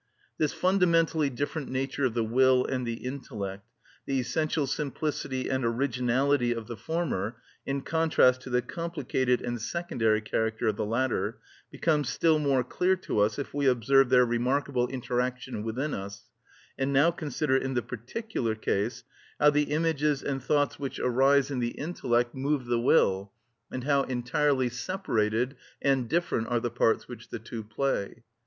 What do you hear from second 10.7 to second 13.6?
the latter, becomes still more clear to us if